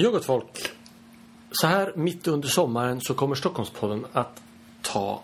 [0.00, 0.72] Ja, gott folk.
[1.50, 4.42] Så här mitt under sommaren så kommer Stockholmspodden att
[4.82, 5.22] ta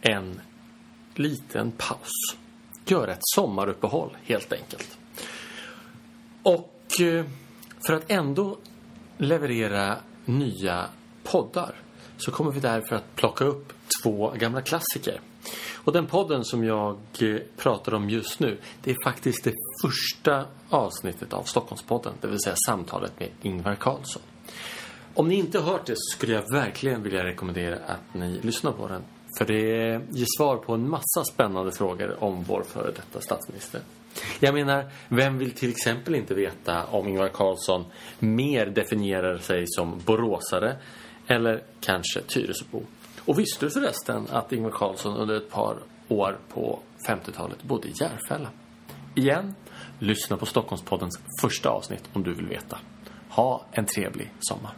[0.00, 0.40] en
[1.14, 2.36] liten paus.
[2.86, 4.98] Göra ett sommaruppehåll helt enkelt.
[6.42, 7.24] Och eh,
[7.86, 8.56] för att ändå
[9.18, 10.88] leverera nya
[11.32, 11.74] poddar
[12.18, 15.20] så kommer vi därför att plocka upp två gamla klassiker.
[15.74, 20.44] Och den podden som jag eh, pratar om just nu det är faktiskt det första
[20.68, 24.22] avsnittet av Stockholmspodden, det vill säga samtalet med Ingvar Carlsson.
[25.14, 28.72] Om ni inte har hört det så skulle jag verkligen vilja rekommendera att ni lyssnar
[28.72, 29.02] på den.
[29.38, 33.80] För det ger svar på en massa spännande frågor om vår före detta statsminister.
[34.40, 37.84] Jag menar, vem vill till exempel inte veta om Ingvar Carlsson
[38.18, 40.76] mer definierar sig som boråsare
[41.28, 42.82] eller kanske Tyresöbo?
[43.24, 47.92] Och visste du förresten att Ingvar Carlsson under ett par år på 50-talet bodde i
[48.00, 48.50] Järfälla?
[49.14, 49.54] Igen,
[49.98, 52.78] lyssna på Stockholmspoddens första avsnitt om du vill veta.
[53.30, 54.72] Ha en trevlig sommar.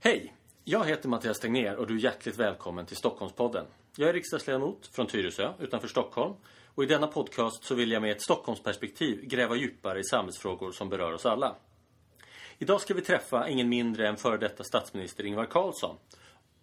[0.00, 0.34] Hej!
[0.64, 3.66] Jag heter Mattias Tegnér och du är hjärtligt välkommen till Stockholmspodden.
[3.96, 6.34] Jag är riksdagsledamot från Tyresö utanför Stockholm
[6.74, 10.88] och i denna podcast så vill jag med ett Stockholmsperspektiv gräva djupare i samhällsfrågor som
[10.88, 11.56] berör oss alla.
[12.58, 15.96] Idag ska vi träffa ingen mindre än före detta statsminister Ingvar Carlsson.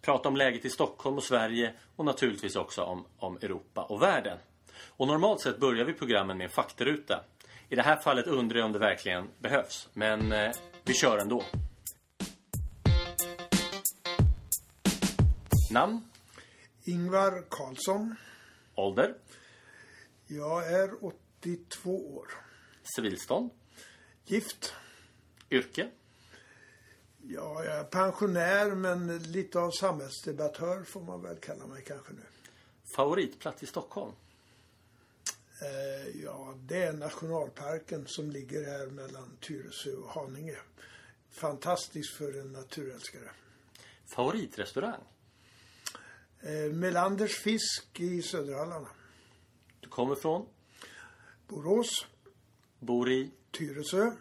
[0.02, 4.38] Prata om läget i Stockholm och Sverige och naturligtvis också om, om Europa och världen.
[4.86, 7.24] Och normalt sett börjar vi programmen med en faktaruta.
[7.68, 10.50] I det här fallet undrar jag om det verkligen behövs, men eh,
[10.84, 11.44] vi kör ändå.
[15.70, 16.00] Namn?
[16.84, 18.16] Ingvar Karlsson.
[18.74, 19.14] Ålder?
[20.32, 22.28] Jag är 82 år.
[22.96, 23.50] Civilstånd?
[24.24, 24.74] Gift.
[25.50, 25.90] Yrke?
[27.22, 32.22] Ja, jag är pensionär men lite av samhällsdebattör får man väl kalla mig kanske nu.
[32.96, 34.12] Favoritplats i Stockholm?
[35.62, 40.56] Eh, ja, det är nationalparken som ligger här mellan Tyresö och Haninge.
[41.30, 43.30] Fantastiskt för en naturälskare.
[44.06, 45.02] Favoritrestaurang?
[46.40, 48.88] Eh, Melanders fisk i Söderhallarna.
[49.90, 50.46] Kommer från?
[51.48, 52.06] Borås,
[52.78, 53.30] Bor i?
[53.50, 54.12] Tyresö.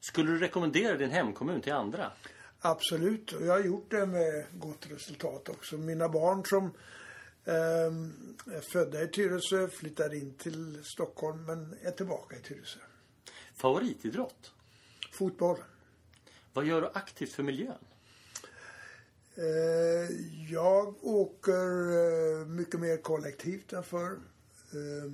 [0.00, 2.12] Skulle du rekommendera din hemkommun till andra?
[2.60, 5.76] Absolut, och jag har gjort det med gott resultat också.
[5.76, 6.64] Mina barn som
[7.44, 12.80] eh, är födda i Tyresö flyttar in till Stockholm men är tillbaka i Tyresö.
[13.54, 14.52] Favoritidrott?
[15.12, 15.58] Fotboll.
[16.52, 17.84] Vad gör du aktivt för miljön?
[19.34, 20.16] Eh,
[20.50, 21.90] jag åker
[22.40, 24.18] eh, mycket mer kollektivt än förr.
[24.72, 25.12] Eh,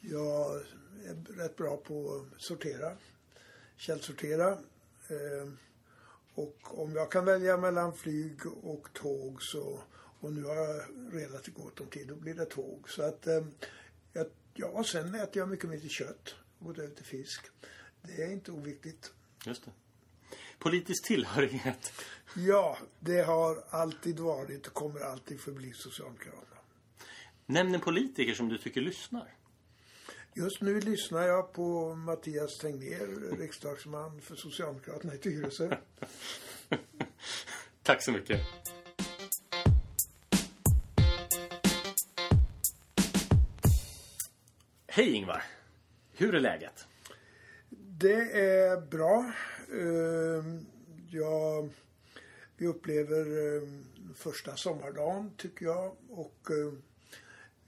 [0.00, 0.56] jag
[1.04, 2.96] är rätt bra på att sortera,
[3.76, 4.52] källsortera.
[5.08, 5.52] Eh,
[6.34, 9.80] och om jag kan välja mellan flyg och tåg så,
[10.20, 12.90] och nu har jag relativt gott om tid, då blir det tåg.
[12.90, 13.46] Så att, eh,
[14.12, 17.46] jag, ja, och sen äter jag mycket till kött, gått över till fisk.
[18.02, 19.12] Det är inte oviktigt.
[19.46, 19.70] Just det.
[20.58, 21.92] Politisk tillhörighet?
[22.36, 26.57] Ja, det har alltid varit och kommer alltid förbli Socialdemokraterna.
[27.50, 29.34] Nämn en politiker som du tycker lyssnar.
[30.34, 35.76] Just nu lyssnar jag på Mattias Tegnér, riksdagsman för Socialdemokraterna i Tyresö.
[37.82, 38.40] Tack så mycket.
[44.86, 45.42] Hej Ingvar.
[46.12, 46.86] Hur är läget?
[47.98, 49.32] Det är bra.
[49.72, 50.66] Ehm,
[51.10, 51.68] Jag,
[52.56, 56.82] vi upplever ehm, första sommardagen tycker jag och ehm,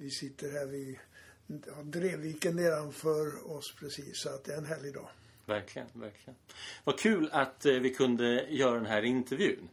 [0.01, 0.99] vi sitter här vid
[1.47, 5.09] ja, Drevviken nedanför oss precis så att det är en härlig dag.
[5.47, 6.35] Verkligen, verkligen.
[6.85, 9.69] Vad kul att eh, vi kunde göra den här intervjun.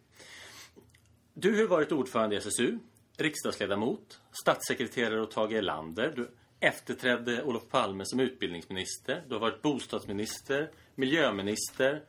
[1.33, 2.79] Du har varit ordförande i SSU,
[3.17, 6.13] riksdagsledamot, statssekreterare åt Tage Erlander.
[6.15, 6.29] Du
[6.59, 9.23] efterträdde Olof Palme som utbildningsminister.
[9.27, 12.03] Du har varit bostadsminister, miljöminister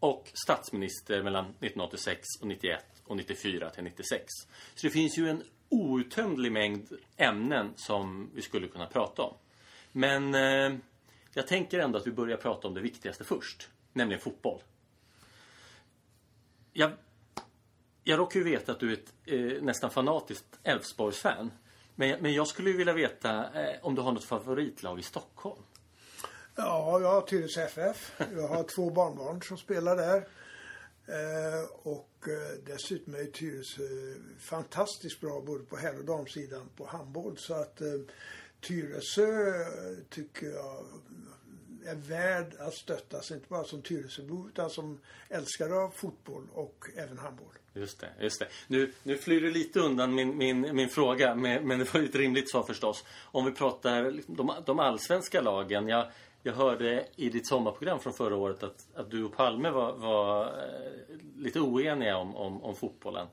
[0.00, 4.24] och statsminister mellan 1986 och 91 och 94 till 96.
[4.74, 9.34] Så det finns ju en outtömlig mängd ämnen som vi skulle kunna prata om.
[9.92, 10.78] Men eh,
[11.32, 14.62] jag tänker ändå att vi börjar prata om det viktigaste först, nämligen fotboll.
[16.72, 16.90] Jag,
[18.04, 21.50] jag råkar ju veta att du är ett eh, nästan fanatiskt Elfsborgs-fan.
[21.94, 25.62] Men, men jag skulle ju vilja veta eh, om du har något favoritlag i Stockholm?
[26.56, 28.12] Ja, jag har Tyresö FF.
[28.36, 30.16] Jag har två barnbarn som spelar där.
[31.06, 36.86] Eh, och och eh, dessutom är Tyresö fantastiskt bra både på herr och damsidan på
[36.86, 37.36] handboll.
[37.38, 37.88] Så att eh,
[38.60, 40.86] Tyresö eh, tycker jag
[41.86, 43.30] är värd att stöttas.
[43.30, 47.52] Inte bara som Tyresöbo utan som älskare av fotboll och även handboll.
[47.72, 48.48] Just det, just det.
[48.66, 52.06] Nu, nu flyr du lite undan min, min, min fråga, men, men det var ju
[52.06, 53.04] ett rimligt svar förstås.
[53.22, 55.88] Om vi pratar de, de allsvenska lagen.
[55.88, 56.10] Jag,
[56.42, 60.46] jag hörde i ditt sommarprogram från förra året att, att du och Palme var, var
[60.46, 63.26] eh, lite oeniga om, om, om fotbollen.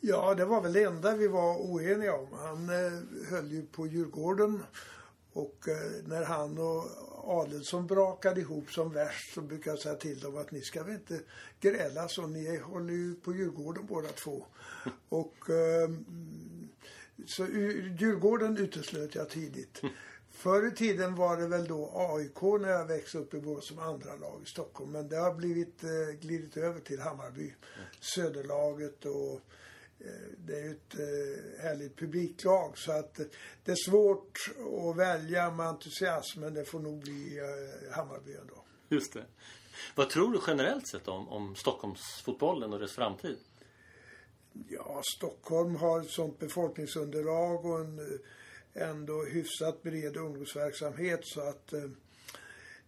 [0.00, 2.28] Ja, det var väl det enda vi var oeniga om.
[2.32, 2.92] Han eh,
[3.30, 4.62] höll ju på Djurgården
[5.32, 6.84] och eh, när han och
[7.24, 10.94] Adelsson brakade ihop som värst så brukade jag säga till dem att ni ska väl
[10.94, 11.20] inte
[11.60, 14.44] gräla så ni håller ju på Djurgården båda två.
[15.08, 15.90] och eh,
[17.26, 17.46] så
[17.98, 19.82] Djurgården uteslöt jag tidigt.
[20.42, 23.78] Förr i tiden var det väl då AIK när jag växte upp i Borås som
[23.78, 24.92] andra lag i Stockholm.
[24.92, 27.54] Men det har blivit eh, glidit över till Hammarby.
[28.00, 29.40] Söderlaget och
[29.98, 30.06] eh,
[30.38, 33.26] det är ju ett eh, härligt publiklag så att eh,
[33.64, 34.38] det är svårt
[34.88, 38.64] att välja med entusiasm men det får nog bli eh, Hammarby ändå.
[38.88, 39.24] Just det.
[39.94, 43.36] Vad tror du generellt sett om, om Stockholmsfotbollen och dess framtid?
[44.68, 48.20] Ja, Stockholm har ett sånt befolkningsunderlag och en eh,
[48.74, 51.90] ändå hyfsat bred ungdomsverksamhet så att eh,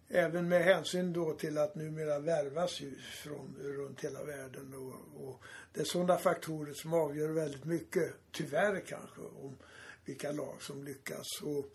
[0.07, 5.43] även med hänsyn då till att numera värvas ju från runt hela världen och, och
[5.73, 9.57] det är sådana faktorer som avgör väldigt mycket, tyvärr kanske, om
[10.05, 11.41] vilka lag som lyckas.
[11.43, 11.65] Och,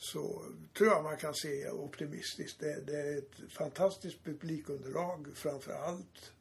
[0.00, 0.44] så
[0.74, 2.60] tror jag man kan se optimistiskt.
[2.60, 6.32] Det, det är ett fantastiskt publikunderlag framför allt.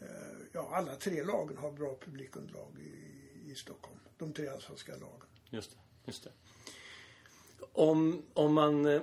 [0.00, 0.06] Eh,
[0.52, 3.98] ja, alla tre lagen har bra publikunderlag i, i Stockholm.
[4.18, 5.26] De tre allsvenska lagen.
[5.50, 5.76] Just det.
[6.04, 6.30] Just det.
[7.72, 8.86] Om, om man...
[8.86, 9.02] Eh,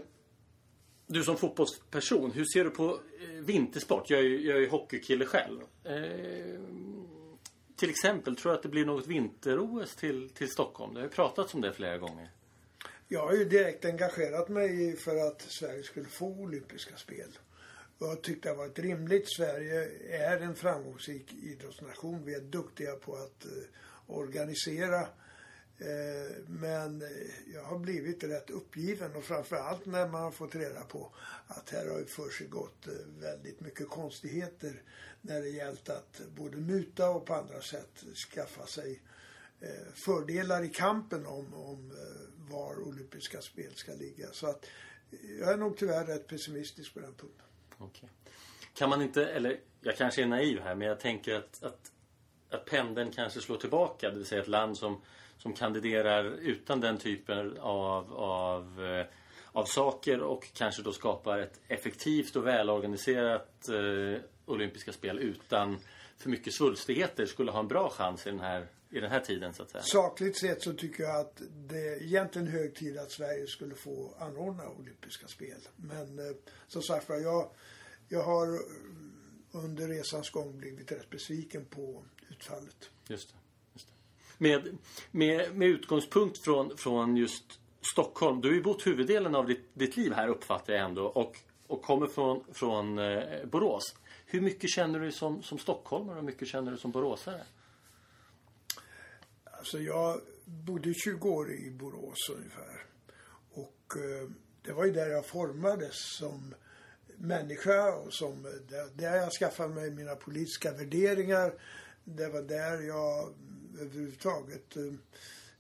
[1.08, 4.10] du som fotbollsperson, hur ser du på eh, vintersport?
[4.10, 5.62] Jag är ju, jag är hockeykille själv.
[5.84, 6.60] Eh,
[7.76, 10.94] till exempel, tror du att det blir något vinter-OS till, till Stockholm?
[10.94, 12.32] Det har ju pratats om det flera gånger.
[13.08, 17.30] Jag har ju direkt engagerat mig för att Sverige skulle få olympiska spel.
[17.98, 19.36] Och jag tyckte det var ett rimligt.
[19.36, 22.26] Sverige är en framgångsrik idrottsnation.
[22.26, 23.52] Vi är duktiga på att eh,
[24.08, 25.06] organisera Eh,
[25.82, 27.08] Eh, men eh,
[27.54, 31.14] jag har blivit rätt uppgiven och framförallt när man har fått reda på
[31.48, 34.82] att här har för sig gått eh, väldigt mycket konstigheter
[35.22, 39.02] när det gällt att både muta och på andra sätt skaffa sig
[39.94, 41.94] fördelar i kampen om, om
[42.36, 44.28] var olympiska spel ska ligga.
[44.32, 44.66] Så att
[45.40, 47.46] jag är nog tyvärr rätt pessimistisk på den punkten.
[47.80, 48.10] Okay.
[48.74, 51.92] Kan man inte, eller jag kanske är naiv här, men jag tänker att, att,
[52.50, 54.10] att pendeln kanske slår tillbaka.
[54.10, 55.02] Det vill säga ett land som
[55.40, 59.06] som kandiderar utan den typen av, av, eh,
[59.52, 65.80] av saker och kanske då skapar ett effektivt och välorganiserat eh, olympiska spel utan
[66.18, 69.54] för mycket svulstigheter skulle ha en bra chans i den här, i den här tiden
[69.54, 69.84] så att säga.
[69.84, 74.16] Sakligt sett så tycker jag att det är egentligen hög tid att Sverige skulle få
[74.20, 75.60] anordna olympiska spel.
[75.76, 76.36] Men eh,
[76.68, 77.50] som sagt jag,
[78.08, 78.60] jag har
[79.52, 82.90] under resans gång blivit rätt besviken på utfallet.
[83.08, 83.39] Just det
[84.40, 84.78] med,
[85.12, 87.60] med, med utgångspunkt från, från just
[87.94, 88.42] Stockholm.
[88.42, 91.38] Du har ju bott huvuddelen av ditt, ditt liv här uppfattar jag ändå och,
[91.68, 93.96] och kommer från, från eh, Borås.
[94.26, 97.42] Hur mycket känner du som, som stockholmare och hur mycket känner du som boråsare?
[99.44, 102.86] Alltså jag bodde 20 år i Borås ungefär.
[103.52, 104.30] Och eh,
[104.62, 106.56] det var ju där jag formades som
[107.18, 111.54] människa och som, eh, där, där jag skaffade mig mina politiska värderingar.
[112.04, 113.34] Det var där jag
[113.80, 114.76] överhuvudtaget.
[114.78, 114.94] Eh,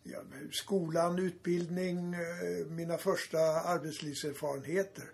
[0.03, 0.19] ja,
[0.51, 5.11] skolan, utbildning, eh, mina första arbetslivserfarenheter.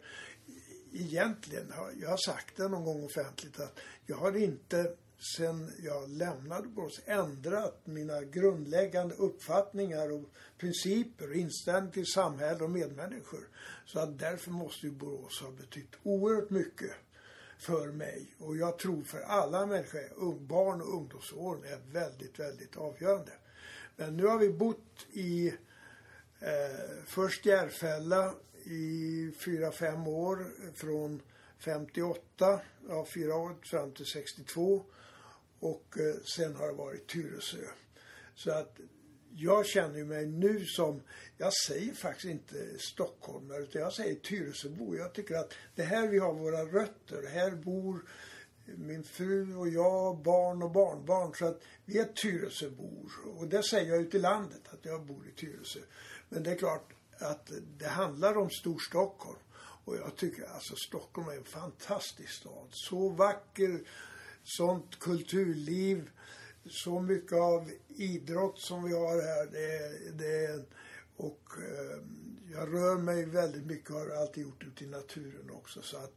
[0.93, 4.95] Egentligen, har jag har sagt det någon gång offentligt att jag har inte
[5.37, 12.69] sen jag lämnade Borås ändrat mina grundläggande uppfattningar och principer och inställning till samhälle och
[12.69, 13.47] medmänniskor.
[13.85, 16.91] Så att därför måste ju Borås ha betytt oerhört mycket
[17.57, 18.25] för mig.
[18.39, 23.31] Och jag tror för alla människor, barn och ungdomsåren är väldigt, väldigt avgörande.
[23.95, 25.47] Men nu har vi bott i
[26.39, 28.33] eh, först Järfälla
[28.63, 31.21] i fyra, fem år från
[31.59, 32.59] 58,
[32.89, 34.85] ja fyra år fram till 62
[35.59, 37.57] och eh, sen har det varit Tyresö.
[38.35, 38.79] Så att
[39.37, 41.01] jag känner mig nu som,
[41.37, 44.95] jag säger faktiskt inte stockholmare utan jag säger Tyresöbo.
[44.95, 47.27] Jag tycker att det här vi har våra rötter.
[47.27, 48.05] Här bor
[48.65, 51.33] min fru och jag, barn och barnbarn.
[51.35, 53.11] Så att vi är Tyresöbor.
[53.37, 55.79] Och det säger jag ute i landet att jag bor i Tyresö.
[56.29, 59.39] Men det är klart att det handlar om Storstockholm.
[59.85, 62.67] Och jag tycker alltså Stockholm är en fantastisk stad.
[62.71, 63.87] Så vacker,
[64.43, 66.09] sånt kulturliv
[66.69, 69.45] så mycket av idrott som vi har här.
[69.51, 70.65] Det, det,
[71.17, 71.97] Och eh,
[72.53, 75.81] jag rör mig väldigt mycket och har alltid gjort ute i naturen också.
[75.81, 76.13] Så att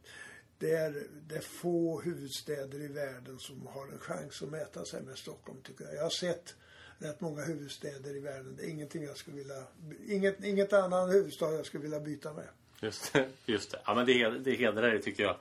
[0.57, 5.01] det är, det är få huvudstäder i världen som har en chans att mäta sig
[5.01, 5.95] med Stockholm tycker jag.
[5.95, 6.55] Jag har sett
[6.97, 8.55] rätt många huvudstäder i världen.
[8.57, 9.63] Det är ingenting jag skulle vilja,
[10.07, 12.47] inget, inget annan huvudstad jag skulle vilja byta med.
[12.81, 13.29] Just det.
[13.45, 13.79] Just det.
[13.85, 15.35] Ja, men det, det hedrar dig tycker jag.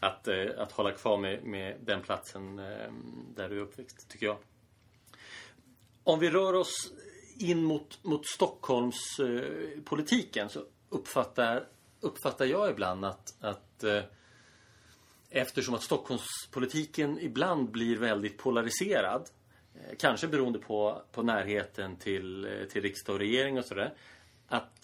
[0.00, 4.26] Att, eh, att hålla kvar med, med den platsen ehm, där du är uppväxt, tycker
[4.26, 4.36] jag.
[6.10, 6.92] Om vi rör oss
[7.38, 11.64] in mot, mot Stockholmspolitiken eh, så uppfattar,
[12.00, 14.02] uppfattar jag ibland att, att eh,
[15.30, 19.28] eftersom att Stockholmspolitiken ibland blir väldigt polariserad
[19.74, 23.94] eh, kanske beroende på, på närheten till, eh, till riksdag och regering och sådär
[24.48, 24.78] att,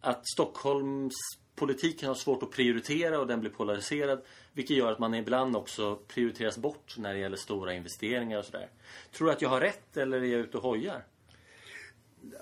[0.00, 4.22] att Stockholmspolitiken har svårt att prioritera och den blir polariserad
[4.56, 8.70] vilket gör att man ibland också prioriteras bort när det gäller stora investeringar och sådär.
[9.12, 11.06] Tror du att jag har rätt eller är jag ute och hojar?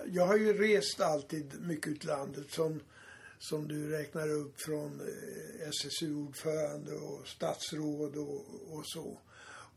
[0.07, 2.81] Jag har ju rest alltid mycket ut i landet som,
[3.39, 9.19] som du räknar upp från eh, SSU-ordförande och statsråd och, och så.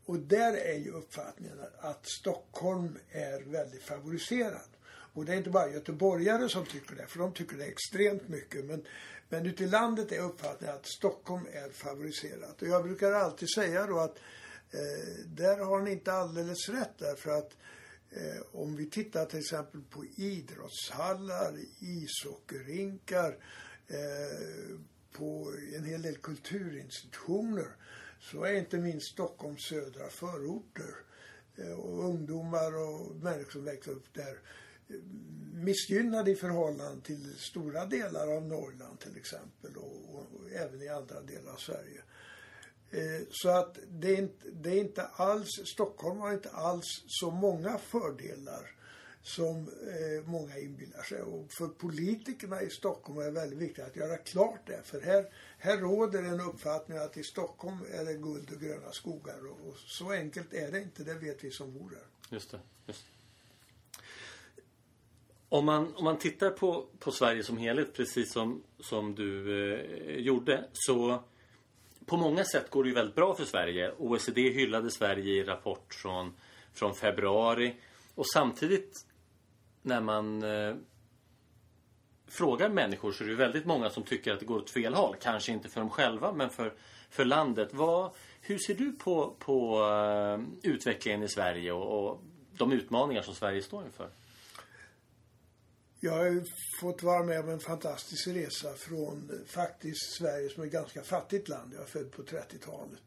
[0.04, 4.68] Och där är ju uppfattningen att Stockholm är väldigt favoriserad.
[5.12, 8.64] Och det är inte bara göteborgare som tycker det, för de tycker det extremt mycket.
[8.64, 8.84] Men,
[9.28, 12.62] men ute i landet är uppfattningen att Stockholm är favoriserat.
[12.62, 14.16] Och jag brukar alltid säga då att
[14.70, 17.56] eh, där har ni inte alldeles rätt därför att
[18.10, 23.36] eh, om vi tittar till exempel på idrottshallar, ishockeyrinkar,
[23.88, 24.78] eh,
[25.12, 27.76] på en hel del kulturinstitutioner
[28.20, 30.94] så är inte minst Stockholms södra förorter
[31.56, 34.38] eh, och ungdomar och människor som växer upp där
[35.52, 40.88] missgynnade i förhållande till stora delar av Norrland till exempel och, och, och även i
[40.88, 42.02] andra delar av Sverige.
[42.90, 47.30] Eh, så att det är, inte, det är inte alls, Stockholm har inte alls så
[47.30, 48.74] många fördelar
[49.22, 51.22] som eh, många inbillar sig.
[51.22, 54.80] Och för politikerna i Stockholm är det väldigt viktigt att göra klart det.
[54.84, 55.26] För här,
[55.58, 59.46] här råder en uppfattning att i Stockholm är det guld och gröna skogar.
[59.46, 62.34] Och, och så enkelt är det inte, det vet vi som bor där.
[62.36, 62.60] Just det.
[62.86, 63.17] Just det.
[65.48, 70.16] Om man, om man tittar på, på Sverige som helhet, precis som, som du eh,
[70.16, 71.22] gjorde, så
[72.06, 73.92] på många sätt går det ju väldigt bra för Sverige.
[73.98, 76.34] OECD hyllade Sverige i rapport från,
[76.72, 77.74] från februari.
[78.14, 79.06] Och samtidigt
[79.82, 80.74] när man eh,
[82.26, 85.16] frågar människor så är det väldigt många som tycker att det går åt fel håll.
[85.20, 86.74] Kanske inte för dem själva men för,
[87.10, 87.68] för landet.
[87.72, 93.34] Vad, hur ser du på, på uh, utvecklingen i Sverige och, och de utmaningar som
[93.34, 94.08] Sverige står inför?
[96.00, 96.42] Jag har
[96.80, 101.02] fått vara med om en fantastisk resa från eh, faktiskt Sverige som är ett ganska
[101.02, 101.72] fattigt land.
[101.74, 103.02] Jag är född på 30-talet.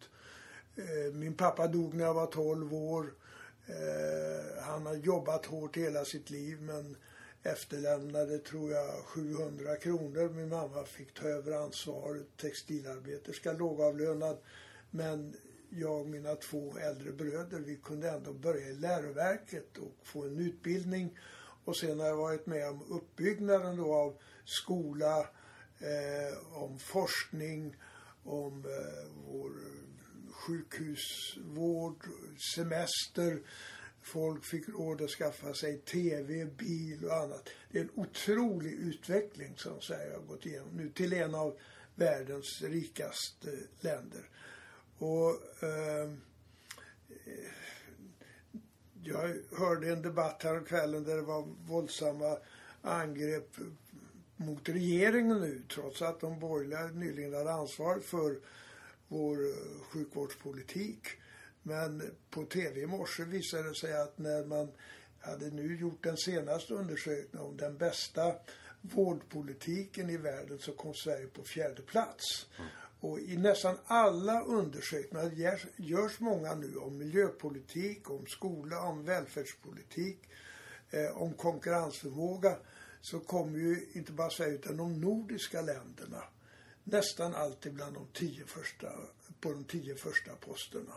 [0.76, 3.14] Eh, min pappa dog när jag var 12 år.
[3.66, 6.98] Eh, han har jobbat hårt hela sitt liv men
[7.44, 10.30] efterlämnade, tror jag, 700 kronor.
[10.30, 14.38] Min mamma fick ta över ansvaret, textilarbeterska, lågavlönad.
[14.90, 15.36] Men
[15.70, 20.40] jag och mina två äldre bröder, vi kunde ändå börja i läroverket och få en
[20.40, 21.18] utbildning
[21.72, 25.20] och sen har jag varit med om uppbyggnaden då av skola,
[25.80, 27.76] eh, om forskning,
[28.24, 32.06] om eh, vår eh, sjukhusvård,
[32.56, 33.42] semester.
[34.02, 37.50] Folk fick råd att skaffa sig TV, bil och annat.
[37.72, 41.60] Det är en otrolig utveckling som Sverige har gått igenom nu till en av
[41.96, 44.30] världens rikaste länder.
[44.98, 45.30] Och
[45.64, 46.12] eh,
[49.04, 52.38] jag hörde en debatt här kvällen där det var våldsamma
[52.82, 53.56] angrepp
[54.36, 58.36] mot regeringen nu trots att de borgerliga nyligen hade ansvar för
[59.08, 61.08] vår eh, sjukvårdspolitik.
[61.64, 64.72] Men på tv i morse visade det sig att när man
[65.20, 68.36] hade nu gjort den senaste undersökningen om den bästa
[68.82, 72.48] vårdpolitiken i världen så kom Sverige på fjärde plats.
[72.58, 72.70] Mm.
[73.02, 80.30] Och i nästan alla undersökningar görs, görs många nu om miljöpolitik, om skola, om välfärdspolitik,
[80.92, 82.58] eh, om konkurrensförmåga.
[83.02, 86.24] Så kommer ju inte bara Sverige utan de nordiska länderna
[86.84, 88.92] nästan alltid bland de tio första,
[89.40, 90.96] på de tio första posterna.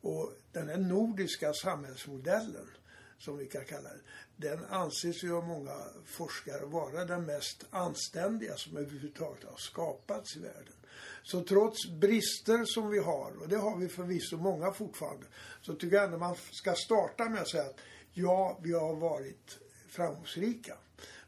[0.00, 2.70] Och den här nordiska samhällsmodellen,
[3.18, 4.00] som vi kan kalla det,
[4.48, 10.40] den anses ju av många forskare vara den mest anständiga som överhuvudtaget har skapats i
[10.40, 10.79] världen.
[11.22, 15.26] Så trots brister som vi har, och det har vi förvisso många fortfarande,
[15.60, 17.80] så tycker jag ändå man ska starta med att säga att
[18.12, 20.76] ja, vi har varit framgångsrika.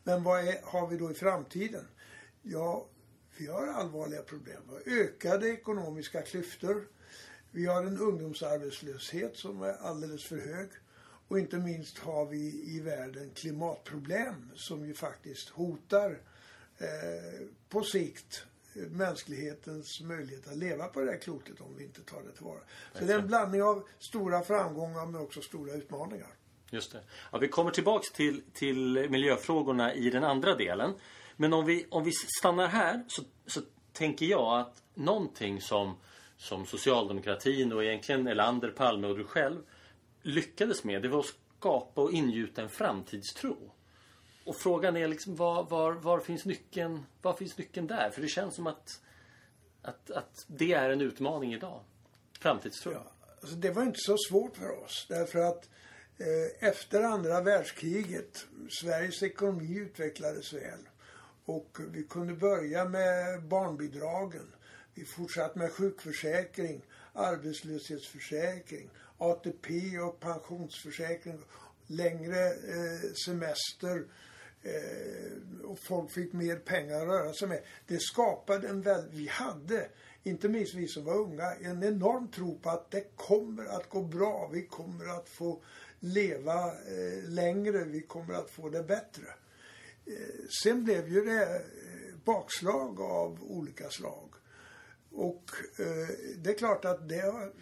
[0.03, 1.89] Men vad är, har vi då i framtiden?
[2.43, 2.87] Ja,
[3.37, 4.63] vi har allvarliga problem.
[4.69, 6.89] Vi har ökade ekonomiska klyftor.
[7.51, 10.69] Vi har en ungdomsarbetslöshet som är alldeles för hög.
[11.29, 16.21] Och inte minst har vi i världen klimatproblem som ju faktiskt hotar
[16.79, 22.23] eh, på sikt mänsklighetens möjlighet att leva på det här klotet om vi inte tar
[22.23, 22.61] det tillvara.
[22.93, 26.35] Så det är en blandning av stora framgångar men också stora utmaningar.
[26.71, 27.01] Just det.
[27.33, 30.95] Ja, vi kommer tillbaks till, till miljöfrågorna i den andra delen.
[31.37, 33.61] Men om vi, om vi stannar här så, så
[33.93, 35.97] tänker jag att någonting som,
[36.37, 39.61] som socialdemokratin och egentligen Elander, Palme och du själv
[40.23, 43.57] lyckades med det var att skapa och ingjuta en framtidstro.
[44.45, 48.11] Och frågan är liksom var, var, var, finns nyckeln, var finns nyckeln där?
[48.11, 49.01] För det känns som att,
[49.83, 51.81] att, att det är en utmaning idag.
[52.41, 52.93] Framtidstro.
[52.93, 55.07] Ja, alltså det var inte så svårt för oss.
[55.09, 55.71] Därför att
[56.19, 58.47] eh, efter andra världskriget,
[58.81, 60.89] Sveriges ekonomi utvecklades väl.
[61.45, 64.53] Och vi kunde börja med barnbidragen.
[64.95, 66.83] Vi fortsatte med sjukförsäkring,
[67.13, 71.39] arbetslöshetsförsäkring, ATP och pensionsförsäkring,
[71.87, 74.05] längre eh, semester
[74.63, 77.63] eh, och folk fick mer pengar att röra sig med.
[77.87, 79.09] Det skapade en väl...
[79.11, 79.89] vi hade,
[80.23, 84.03] inte minst vi som var unga, en enorm tro på att det kommer att gå
[84.03, 84.51] bra.
[84.53, 85.63] Vi kommer att få
[86.01, 89.27] leva eh, längre, vi kommer att få det bättre.
[90.07, 91.61] Eh, sen blev ju det eh,
[92.25, 94.35] bakslag av olika slag.
[95.11, 97.53] Och eh, det är klart att det har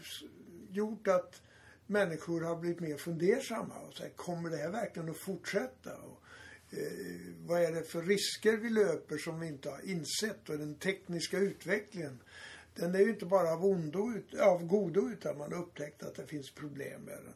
[0.71, 1.43] gjort att
[1.87, 5.97] människor har blivit mer fundersamma och säger, kommer det här verkligen att fortsätta?
[5.97, 6.23] Och,
[6.71, 10.49] eh, vad är det för risker vi löper som vi inte har insett?
[10.49, 12.23] Och den tekniska utvecklingen,
[12.75, 16.27] den är ju inte bara av, ondo, av godo utan man har upptäckt att det
[16.27, 17.35] finns problem med den.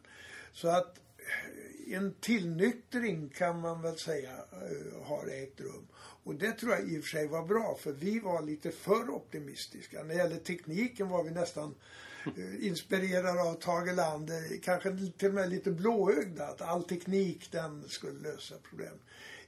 [0.53, 5.87] Så att eh, en tillnyktring kan man väl säga eh, har ägt rum.
[5.97, 9.11] Och det tror jag i och för sig var bra för vi var lite för
[9.11, 10.03] optimistiska.
[10.03, 15.29] När det gäller tekniken var vi nästan Eh, Eh, inspirerad av Tage Erlander, kanske till
[15.29, 18.99] och med lite blåögda, att all teknik den skulle lösa problem.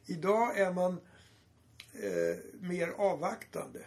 [0.07, 1.01] Idag är man
[1.93, 3.81] eh, mer avvaktande.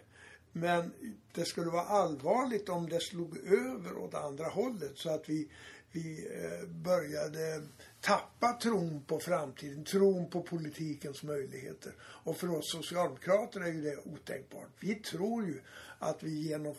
[0.51, 0.91] Men
[1.33, 5.49] det skulle vara allvarligt om det slog över åt andra hållet så att vi,
[5.91, 7.61] vi eh, började
[8.01, 11.93] tappa tron på framtiden, tron på politikens möjligheter.
[12.01, 14.69] Och för oss socialdemokrater är ju det otänkbart.
[14.79, 15.61] Vi tror ju
[15.99, 16.75] att vi genom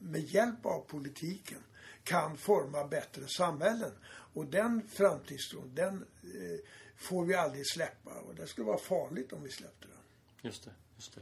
[0.00, 1.58] med hjälp av politiken
[2.04, 3.92] kan forma bättre samhällen.
[4.34, 6.60] Och den framtidstron, den eh,
[6.96, 8.10] får vi aldrig släppa.
[8.10, 10.50] Och det skulle vara farligt om vi släppte den.
[10.50, 11.20] Just det, just det.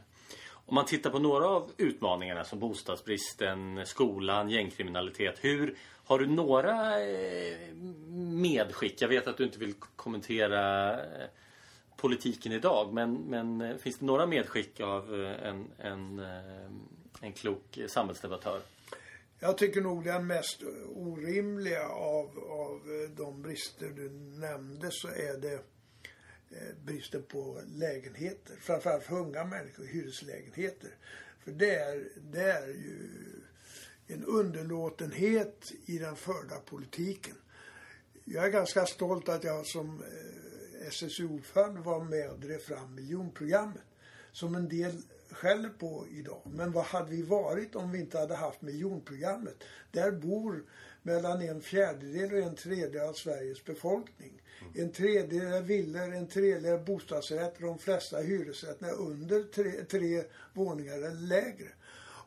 [0.68, 5.36] Om man tittar på några av utmaningarna som bostadsbristen, skolan, gängkriminalitet.
[5.40, 7.74] Hur, har du några eh,
[8.14, 9.02] medskick?
[9.02, 11.28] Jag vet att du inte vill kommentera eh,
[11.96, 12.92] politiken idag.
[12.92, 16.22] Men, men eh, finns det några medskick av en, en
[17.20, 18.62] en klok samhällsdebattör?
[19.40, 20.62] Jag tycker nog den mest
[20.94, 25.54] orimliga av, av eh, de brister du nämnde så är det
[26.50, 28.56] eh, bristen på lägenheter.
[28.60, 30.90] Framförallt för unga människor, hyreslägenheter.
[31.44, 33.08] För det är, det är ju
[34.06, 37.34] en underlåtenhet i den förda politiken.
[38.24, 43.82] Jag är ganska stolt att jag som eh, SSU-ordförande var med och drev fram miljonprogrammet.
[44.32, 45.02] Som en del
[45.38, 46.42] skäller på idag.
[46.44, 49.64] Men vad hade vi varit om vi inte hade haft miljonprogrammet?
[49.90, 50.64] Där bor
[51.02, 54.42] mellan en fjärdedel och en tredjedel av Sveriges befolkning.
[54.60, 54.84] Mm.
[54.84, 59.84] En tredjedel är villor, en tredjedel är bostadsrätter och de flesta hyresrätterna är under tre,
[59.84, 61.68] tre våningar eller lägre.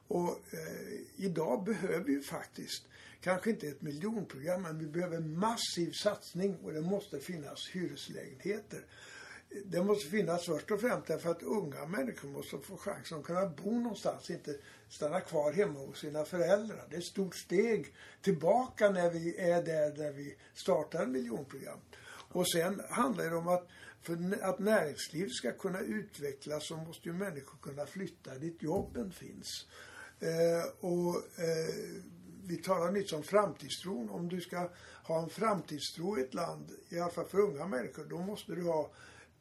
[0.08, 2.84] Och eh, idag behöver vi faktiskt,
[3.22, 8.86] kanske inte ett miljonprogram, men vi behöver en massiv satsning och det måste finnas hyreslägenheter
[9.66, 13.46] det måste finnas först och främst därför att unga människor måste få chansen att kunna
[13.46, 14.56] bo någonstans, inte
[14.90, 16.88] stanna kvar hemma hos sina föräldrar.
[16.90, 21.80] Det är ett stort steg tillbaka när vi är där, där vi startar miljonprogram.
[22.34, 23.68] Och sen handlar det om att
[24.02, 29.68] för att näringslivet ska kunna utvecklas så måste ju människor kunna flytta dit jobben finns.
[30.20, 31.76] Eh, och eh,
[32.44, 34.10] vi talade nyss om framtidstron.
[34.10, 34.70] Om du ska
[35.04, 38.64] ha en framtidstro i ett land, i alla fall för unga människor, då måste du
[38.64, 38.92] ha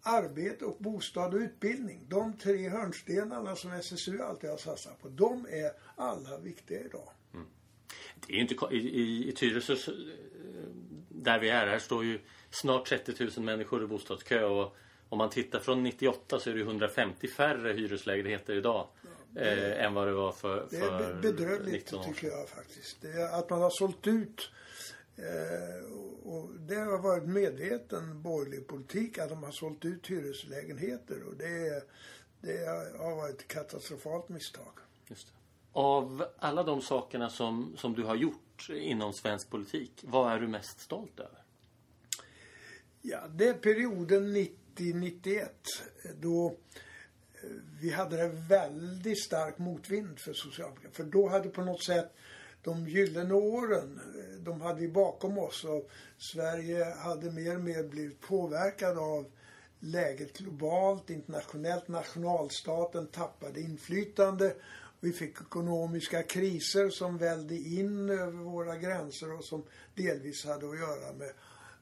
[0.02, 2.06] arbete och bostad och utbildning.
[2.08, 5.08] De tre hörnstenarna som SSU alltid har satsat på.
[5.08, 7.08] De är alla viktiga idag.
[7.34, 7.46] Mm.
[8.26, 9.76] Det är inte i, i, i Tyresö
[11.08, 14.76] där vi är här står ju snart 30 000 människor i bostadskö och
[15.08, 18.88] om man tittar från 98 så är det 150 färre hyreslägenheter idag.
[19.02, 23.02] Ja, det, eh, än vad det var för, för Det är bedrövligt tycker jag faktiskt.
[23.02, 24.69] Det är att man har sålt ut Eh,
[26.24, 31.84] och det har varit medveten borgerlig politik att de har sålt ut hyreslägenheter och det,
[32.40, 32.66] det
[32.98, 34.72] har varit ett katastrofalt misstag.
[35.06, 35.32] Just det.
[35.72, 40.48] Av alla de sakerna som, som du har gjort inom svensk politik, vad är du
[40.48, 41.42] mest stolt över?
[43.02, 45.48] Ja, det är perioden 90-91
[46.20, 50.94] då eh, vi hade en väldigt stark motvind för Socialdemokraterna.
[50.94, 52.12] För då hade på något sätt
[52.62, 54.00] de gyllene åren,
[54.38, 59.24] de hade vi bakom oss och Sverige hade mer och mer blivit påverkad av
[59.80, 61.88] läget globalt, internationellt.
[61.88, 64.54] Nationalstaten tappade inflytande.
[65.00, 70.78] Vi fick ekonomiska kriser som välde in över våra gränser och som delvis hade att
[70.78, 71.30] göra med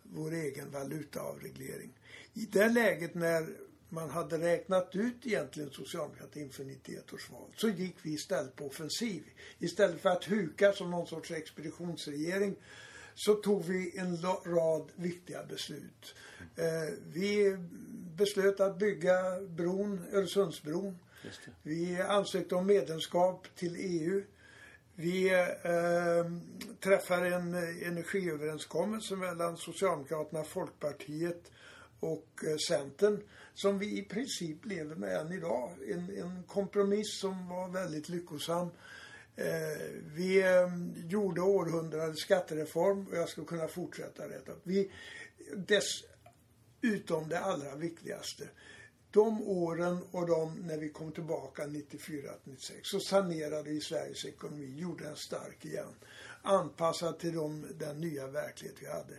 [0.02, 1.98] vår egen valutaavreglering.
[2.34, 3.46] I det läget när
[3.88, 8.66] man hade räknat ut egentligen socialdemokratin inför 91 års val så gick vi istället på
[8.66, 9.22] offensiv.
[9.58, 12.56] Istället för att huka som någon sorts expeditionsregering
[13.14, 16.14] så tog vi en rad viktiga beslut.
[16.56, 17.56] Eh, vi
[18.16, 20.98] beslöt att bygga bron, Öresundsbron.
[21.62, 24.22] Vi ansökte om medlemskap till EU.
[24.94, 26.24] Vi eh,
[26.80, 31.50] träffar en energiöverenskommelse mellan Socialdemokraterna, Folkpartiet
[32.00, 33.22] och eh, Centern
[33.58, 35.72] som vi i princip lever med än idag.
[35.88, 38.68] En, en kompromiss som var väldigt lyckosam.
[39.36, 39.82] Eh,
[40.14, 40.68] vi eh,
[41.08, 44.52] gjorde århundradets skattereform och jag skulle kunna fortsätta detta.
[44.62, 44.90] Vi,
[45.56, 48.48] dessutom det allra viktigaste
[49.10, 55.04] de åren och de när vi kom tillbaka 94-96 så sanerade vi Sveriges ekonomi, gjorde
[55.04, 55.94] den stark igen.
[56.42, 59.14] Anpassad till de, den nya verklighet vi hade.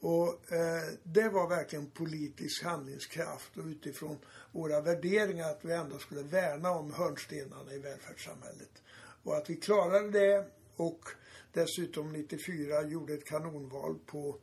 [0.00, 4.18] Och eh, det var verkligen politisk handlingskraft och utifrån
[4.52, 8.82] våra värderingar att vi ändå skulle värna om hörnstenarna i välfärdssamhället.
[9.22, 11.08] Och att vi klarade det och
[11.52, 14.38] dessutom 94 gjorde ett kanonval på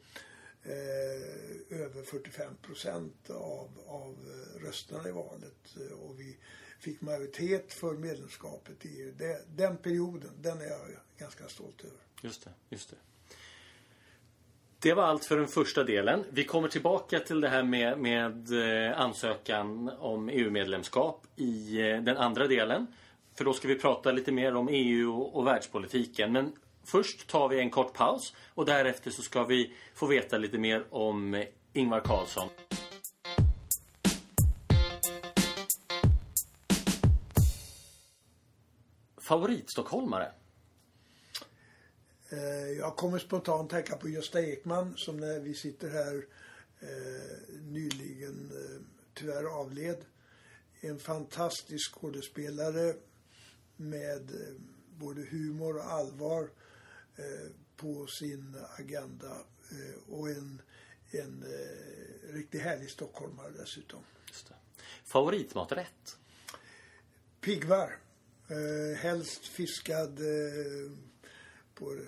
[0.63, 5.77] eh, över 45 procent av, av eh, rösterna i valet.
[6.01, 6.37] Och vi
[6.79, 9.13] fick majoritet för medlemskapet i EU.
[9.17, 10.79] Det, den perioden, den är jag
[11.17, 11.99] ganska stolt över.
[12.21, 12.97] Just det, just det.
[14.79, 16.23] Det var allt för den första delen.
[16.29, 18.51] Vi kommer tillbaka till det här med, med
[18.89, 22.87] eh, ansökan om EU-medlemskap i eh, den andra delen.
[23.35, 26.31] För då ska vi prata lite mer om EU och, och världspolitiken.
[26.31, 26.51] Men
[26.89, 30.85] Först tar vi en kort paus och därefter så ska vi få veta lite mer
[30.89, 32.49] om Ingvar Carlsson.
[39.17, 40.31] Favoritstockholmare?
[42.29, 46.25] Eh, jag kommer spontant tänka på Gösta Ekman som när vi sitter här
[46.79, 48.81] eh, nyligen eh,
[49.13, 50.05] tyvärr avled.
[50.81, 52.93] En fantastisk skådespelare
[53.75, 54.31] med
[54.97, 56.49] både humor och allvar
[57.75, 59.37] på sin agenda
[60.07, 60.61] och en,
[61.11, 61.45] en
[62.29, 63.99] riktigt härlig stockholmare dessutom.
[64.27, 64.53] Just det.
[65.03, 66.17] Favoritmaträtt?
[67.41, 67.97] Piggvar.
[68.47, 70.91] Eh, helst fiskad eh,
[71.79, 71.99] på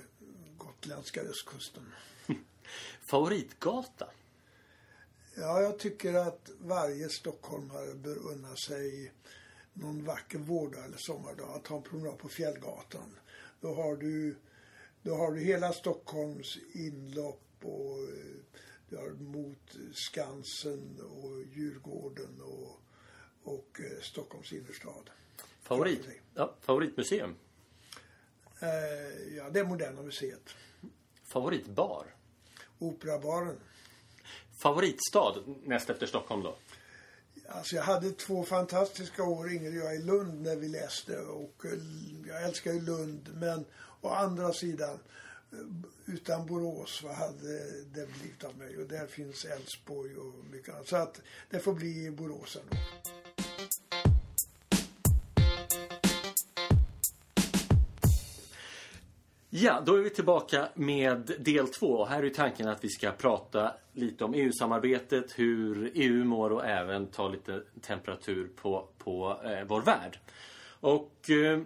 [0.57, 1.83] gotländska östkusten.
[3.01, 4.07] Favoritgata?
[5.35, 9.11] Ja, jag tycker att varje stockholmare bör unna sig
[9.73, 13.15] någon vacker vårdag eller sommardag att ta en promenad på Fjällgatan.
[13.61, 14.35] Då har du
[15.01, 22.81] då har du hela Stockholms inlopp och eh, du har mot Skansen och Djurgården och,
[23.43, 25.09] och eh, Stockholms innerstad.
[25.61, 26.07] Favorit?
[26.33, 27.35] Ja, favoritmuseum?
[28.59, 30.49] Eh, ja, det är Moderna Museet.
[31.23, 32.05] Favoritbar?
[32.79, 33.59] Operabaren.
[34.57, 36.55] Favoritstad näst efter Stockholm då?
[37.47, 41.19] Alltså jag hade två fantastiska år, Inger och jag, i Lund när vi läste.
[41.19, 41.71] Och eh,
[42.27, 43.29] jag älskar ju Lund.
[43.33, 43.65] Men
[44.01, 44.99] å andra sidan,
[45.51, 48.77] eh, utan Borås, vad hade det blivit av mig?
[48.77, 50.87] Och där finns Älvsborg och mycket annat.
[50.87, 52.77] Så att det får bli Borås ändå.
[59.51, 62.05] Ja, då är vi tillbaka med del två.
[62.05, 67.07] Här är tanken att vi ska prata lite om EU-samarbetet, hur EU mår och även
[67.07, 70.19] ta lite temperatur på, på eh, vår värld.
[70.79, 71.61] Och eh,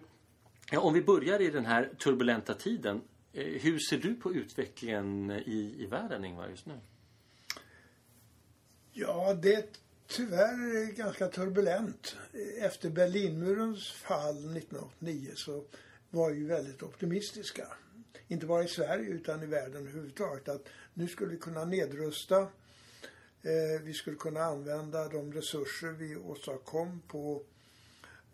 [0.72, 3.02] ja, om vi börjar i den här turbulenta tiden.
[3.34, 6.80] Eh, hur ser du på utvecklingen i, i världen, Ingvar, just nu?
[8.92, 9.64] Ja, det är
[10.08, 12.16] tyvärr ganska turbulent.
[12.62, 15.64] Efter Berlinmurens fall 1989 så
[16.14, 17.68] var ju väldigt optimistiska.
[18.28, 20.50] Inte bara i Sverige utan i världen överhuvudtaget.
[20.50, 22.40] Att nu skulle vi kunna nedrusta.
[23.42, 27.44] Eh, vi skulle kunna använda de resurser vi åstadkom på,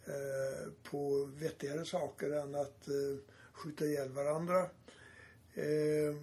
[0.06, 3.18] eh, på vettigare saker än att eh,
[3.52, 4.60] skjuta ihjäl varandra.
[5.54, 6.16] Eh,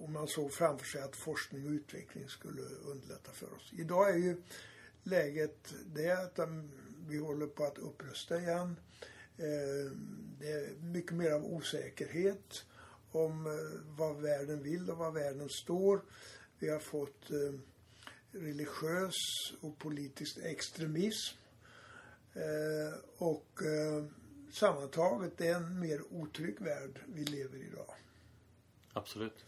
[0.00, 3.72] och man såg framför sig att forskning och utveckling skulle underlätta för oss.
[3.78, 4.42] Idag är ju
[5.02, 6.46] läget det att eh,
[7.08, 8.76] vi håller på att upprusta igen.
[9.38, 9.92] Eh,
[10.38, 12.64] det är mycket mer av osäkerhet
[13.12, 13.52] om eh,
[13.96, 16.00] vad världen vill och vad världen står.
[16.58, 17.58] Vi har fått eh,
[18.40, 19.14] religiös
[19.60, 21.36] och politisk extremism.
[23.18, 23.60] Och
[24.52, 27.94] sammantaget det är en mer otrygg värld vi lever i idag.
[28.92, 29.44] Absolut.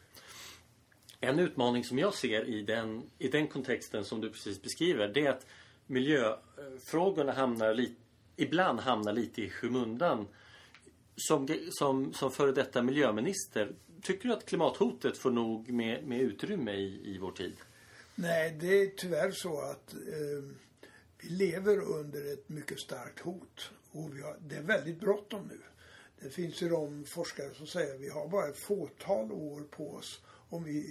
[1.21, 5.27] En utmaning som jag ser i den, i den kontexten som du precis beskriver det
[5.27, 5.47] är att
[5.87, 8.01] miljöfrågorna hamnar lite,
[8.39, 10.29] ibland hamnar lite i skymundan.
[11.17, 13.73] Som, som, som före detta miljöminister,
[14.03, 17.57] tycker du att klimathotet får nog med, med utrymme i, i vår tid?
[18.15, 20.45] Nej, det är tyvärr så att eh,
[21.19, 23.71] vi lever under ett mycket starkt hot.
[23.91, 25.59] Och har, det är väldigt bråttom nu.
[26.21, 29.95] Det finns ju de forskare som säger att vi har bara ett fåtal år på
[29.95, 30.85] oss om vi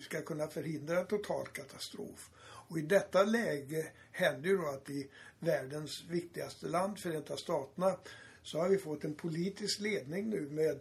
[0.00, 2.30] ska kunna förhindra en total katastrof.
[2.38, 5.10] Och i detta läge händer ju då att vi
[5.42, 7.96] världens viktigaste land, Förenta Staterna,
[8.42, 10.80] så har vi fått en politisk ledning nu med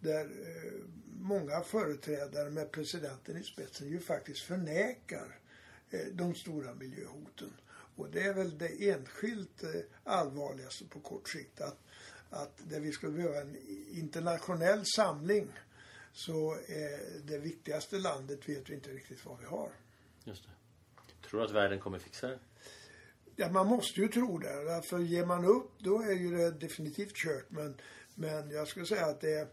[0.00, 0.72] där eh,
[1.20, 5.38] många företrädare med presidenten i spetsen ju faktiskt förnekar
[5.90, 7.52] eh, de stora miljöhoten.
[7.96, 9.70] Och det är väl det enskilt eh,
[10.04, 11.78] allvarligaste på kort sikt att,
[12.30, 13.56] att där vi skulle behöva en
[13.90, 15.48] internationell samling
[16.12, 19.70] så är det viktigaste landet vet vi inte riktigt vad vi har.
[20.24, 20.50] Just det.
[21.28, 22.38] Tror du att världen kommer fixa det?
[23.36, 24.82] Ja, man måste ju tro det.
[24.84, 27.46] För ger man upp då är ju det definitivt kört.
[27.48, 27.74] Men,
[28.14, 29.46] men jag skulle säga att det är,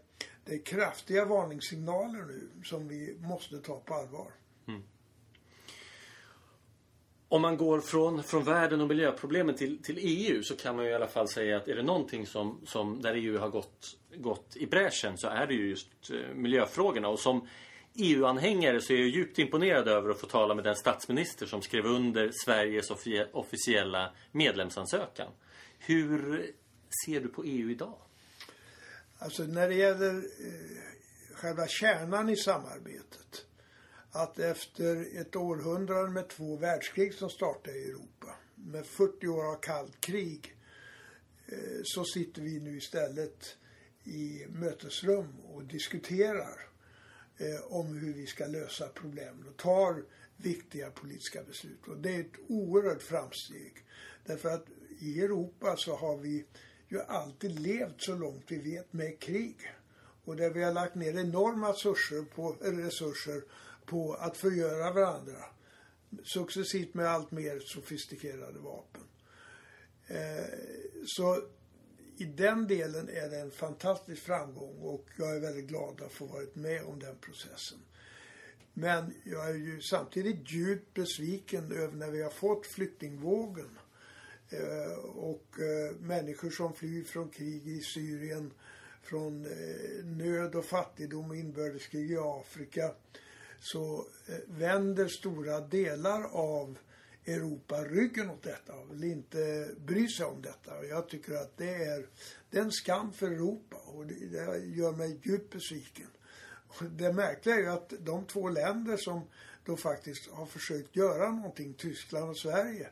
[0.44, 4.32] det är kraftiga varningssignaler nu som vi måste ta på allvar.
[4.68, 4.82] Mm.
[7.28, 10.90] Om man går från, från världen och miljöproblemen till, till EU så kan man ju
[10.90, 14.56] i alla fall säga att är det någonting som, som där EU har gått, gått
[14.56, 17.08] i bräschen så är det ju just eh, miljöfrågorna.
[17.08, 17.48] Och som
[17.94, 21.86] EU-anhängare så är jag djupt imponerad över att få tala med den statsminister som skrev
[21.86, 22.90] under Sveriges
[23.32, 25.32] officiella medlemsansökan.
[25.78, 26.46] Hur
[27.04, 27.98] ser du på EU idag?
[29.18, 33.46] Alltså när det gäller eh, själva kärnan i samarbetet.
[34.12, 38.36] Att efter ett århundrade med två världskrig som startade i Europa.
[38.54, 40.56] Med 40 år av kallt krig.
[41.46, 43.56] Eh, så sitter vi nu istället
[44.04, 46.69] i mötesrum och diskuterar
[47.40, 50.02] eh, om hur vi ska lösa problemen och tar
[50.36, 51.88] viktiga politiska beslut.
[51.88, 53.72] Och det är ett oerhört framsteg.
[54.24, 54.66] Därför att
[54.98, 56.44] i Europa så har vi
[56.88, 59.56] ju alltid levt så långt vi vet med krig.
[60.24, 63.42] Och där vi har lagt ner enorma resurser på, resurser
[63.84, 65.44] på att förgöra varandra.
[66.24, 69.02] Successivt med allt mer sofistikerade vapen.
[70.06, 70.44] Eh,
[71.06, 71.42] så
[72.20, 76.26] i den delen är det en fantastisk framgång och jag är väldigt glad att få
[76.26, 77.78] varit med om den processen.
[78.74, 83.78] Men jag är ju samtidigt djupt besviken över när vi har fått flyktingvågen
[84.50, 88.52] eh, och eh, människor som flyr från krig i Syrien,
[89.02, 92.94] från eh, nöd och fattigdom och inbördeskrig i Afrika
[93.60, 96.78] så eh, vänder stora delar av
[97.34, 100.78] Europa ryggen åt detta och vill inte bry sig om detta.
[100.78, 102.06] Och jag tycker att det är,
[102.50, 106.06] det är en skam för Europa och det, det gör mig djupt besviken.
[106.68, 109.22] Och det märkliga är ju att de två länder som
[109.64, 112.88] då faktiskt har försökt göra någonting, Tyskland och Sverige,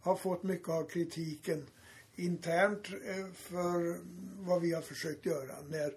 [0.00, 1.66] har fått mycket av kritiken
[2.14, 4.00] internt eh, för
[4.46, 5.92] vad vi har försökt göra när eh,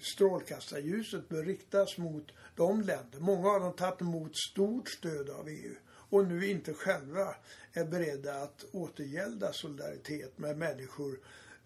[0.00, 3.20] strålkastarljuset bör riktas mot de länder.
[3.20, 5.74] Många av dem tagit emot stort stöd av EU
[6.10, 7.34] och nu inte själva
[7.72, 11.18] är beredda att återgälda solidaritet med människor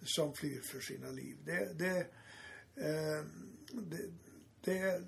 [0.02, 1.36] som flyr för sina liv.
[1.44, 1.98] Det, det,
[2.76, 3.24] eh,
[3.72, 4.10] det,
[4.64, 5.02] det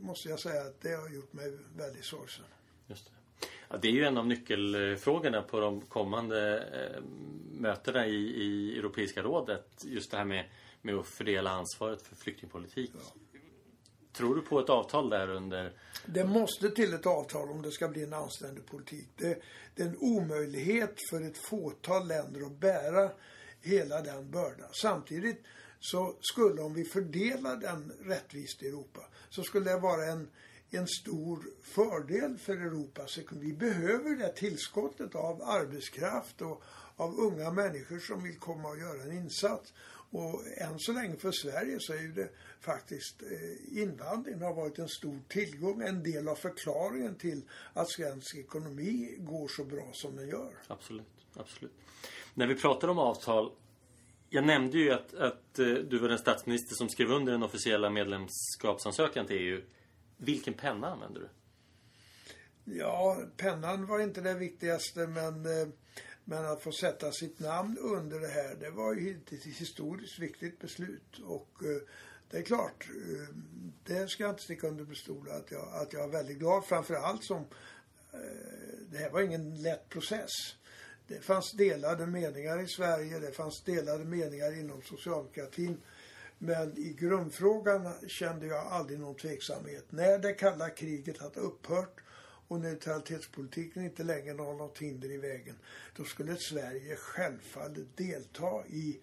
[0.00, 2.44] måste jag säga att det har gjort mig väldigt sorgsen.
[2.86, 3.10] Just det.
[3.68, 7.02] Ja, det är ju en av nyckelfrågorna på de kommande eh,
[7.52, 9.84] mötena i, i Europeiska rådet.
[9.84, 10.50] Just det här med,
[10.82, 12.90] med att fördela ansvaret för flyktingpolitik.
[12.94, 13.20] Ja.
[14.16, 15.72] Tror du på ett avtal där under?
[16.06, 19.08] Det måste till ett avtal om det ska bli en anständig politik.
[19.16, 19.42] Det,
[19.74, 23.10] det är en omöjlighet för ett fåtal länder att bära
[23.60, 24.68] hela den bördan.
[24.72, 25.44] Samtidigt
[25.80, 29.00] så skulle, om vi fördelar den rättvist i Europa,
[29.30, 30.28] så skulle det vara en,
[30.70, 33.46] en stor fördel för Europas ekonomi.
[33.46, 36.62] Vi behöver det tillskottet av arbetskraft och
[36.96, 39.72] av unga människor som vill komma och göra en insats.
[40.14, 42.28] Och än så länge för Sverige så är ju det
[42.60, 45.82] faktiskt eh, invandringen har varit en stor tillgång.
[45.82, 50.52] En del av förklaringen till att svensk ekonomi går så bra som den gör.
[50.66, 51.72] Absolut, absolut.
[52.34, 53.52] När vi pratar om avtal
[54.34, 57.90] jag nämnde ju att, att eh, du var den statsminister som skrev under den officiella
[57.90, 59.62] medlemskapsansökan till EU.
[60.16, 61.28] Vilken penna använde du?
[62.78, 65.68] Ja, pennan var inte det viktigaste men eh,
[66.24, 70.58] men att få sätta sitt namn under det här, det var ju ett historiskt viktigt
[70.58, 71.18] beslut.
[71.24, 71.82] Och eh,
[72.30, 73.36] det är klart, eh,
[73.84, 76.64] det ska jag inte sticka under bestol att jag, att jag är väldigt glad.
[76.64, 77.44] Framförallt som
[78.12, 78.18] eh,
[78.90, 80.30] det här var ingen lätt process.
[81.06, 85.82] Det fanns delade meningar i Sverige, det fanns delade meningar inom socialdemokratin.
[86.38, 89.84] Men i grundfrågan kände jag aldrig någon tveksamhet.
[89.90, 92.00] När det kalla kriget hade upphört
[92.48, 95.56] och neutralitetspolitiken inte längre har något hinder i vägen,
[95.96, 99.00] då skulle Sverige självfallet delta i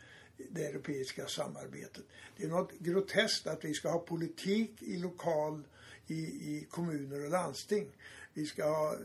[0.49, 2.03] det europeiska samarbetet.
[2.37, 5.63] Det är något groteskt att vi ska ha politik i lokal,
[6.07, 7.87] i, i kommuner och landsting.
[8.33, 8.95] Vi ska ha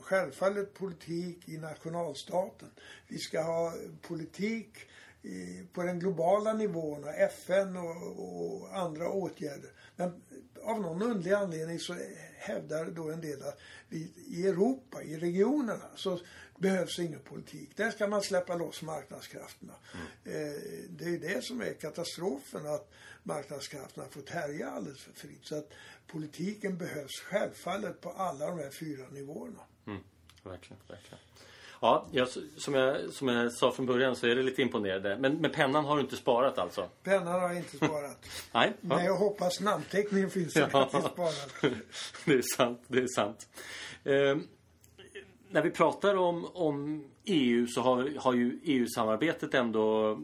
[0.00, 2.68] självfallet politik i nationalstaten.
[3.08, 4.78] Vi ska ha politik
[5.22, 9.70] i, på den globala nivån och FN och, och, andra åtgärder.
[9.96, 10.22] Men
[10.62, 11.96] av någon underlig anledning så
[12.36, 16.20] hävdar då en del att vi, i Europa, i regionerna, så
[16.58, 17.76] behövs ingen politik.
[17.76, 19.74] Där ska man släppa loss marknadskrafterna.
[19.94, 20.06] Mm.
[20.24, 22.92] Eh, det är det som är katastrofen, att
[23.22, 25.44] marknadskrafterna fått härja alldeles för fritt.
[25.46, 25.72] Så att
[26.06, 29.60] politiken behövs självfallet på alla de här fyra nivåerna.
[29.86, 30.00] Mm.
[30.42, 31.18] Verkligen, verkligen.
[31.80, 35.18] Ja, jag, som, jag, som jag sa från början så är det lite imponerande.
[35.20, 36.88] Men, men pennan har du inte sparat alltså?
[37.02, 38.26] Pennan har jag inte sparat.
[38.52, 38.72] Nej.
[38.80, 40.68] Men jag hoppas namnteckningen finns ja.
[40.68, 41.10] sparad.
[42.24, 43.48] det är sant, det är sant.
[44.04, 44.36] Eh,
[45.50, 50.18] när vi pratar om, om EU så har, har ju EU-samarbetet ändå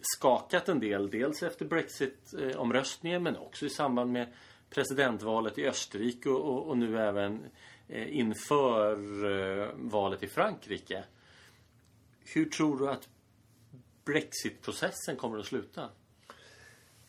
[0.00, 1.10] skakat en del.
[1.10, 4.26] Dels efter Brexit-omröstningen men också i samband med
[4.70, 7.50] presidentvalet i Österrike och, och, och nu även eh,
[7.88, 11.04] Eh, inför eh, valet i Frankrike.
[12.24, 13.08] Hur tror du att
[14.04, 15.88] Brexit-processen kommer att sluta?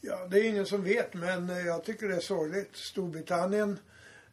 [0.02, 2.76] Ja, det är ingen som vet men eh, jag tycker det är sorgligt.
[2.76, 3.80] Storbritannien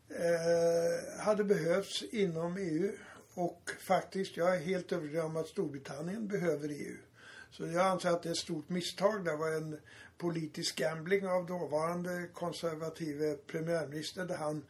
[0.09, 2.93] eh, hade behövts inom EU
[3.35, 6.97] och faktiskt, jag är helt övertygad om att Storbritannien behöver EU.
[7.51, 9.25] Så jag anser att det är ett stort misstag.
[9.25, 9.81] Det var en
[10.19, 14.65] politisk gambling av dåvarande konservative premiärminister där han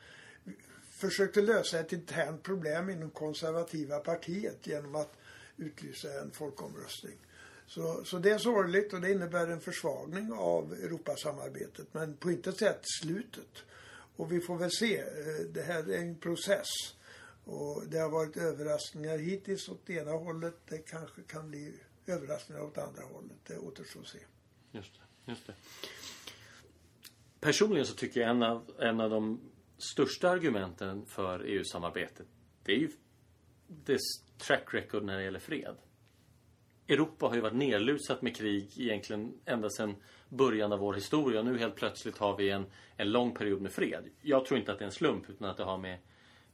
[1.01, 5.17] försökte lösa ett internt problem inom konservativa partiet genom att
[5.57, 7.17] utlysa en folkomröstning.
[7.67, 12.59] Så, så det är sorgligt och det innebär en försvagning av Europasamarbetet men på intet
[12.59, 13.65] sätt slutet.
[14.17, 14.99] Och vi får väl se.
[14.99, 15.07] Eh,
[15.53, 16.69] det här är en process.
[17.45, 20.55] Och det har varit överraskningar hittills åt det ena hållet.
[20.69, 21.75] Det kanske kan bli
[22.07, 23.37] överraskningar åt andra hållet.
[23.47, 24.19] Det återstår att se.
[24.73, 25.55] Just det, just det.
[27.41, 29.41] Personligen så tycker jag en av, en av de
[29.83, 32.27] största argumenten för EU-samarbetet
[32.63, 32.91] det är ju
[33.67, 34.01] dess
[34.39, 35.77] track record när det gäller fred.
[36.89, 39.95] Europa har ju varit nerlusat med krig egentligen ända sedan
[40.29, 41.43] början av vår historia.
[41.43, 42.67] Nu helt plötsligt har vi en,
[42.97, 44.05] en lång period med fred.
[44.23, 45.99] Jag tror inte att det är en slump utan att det har med,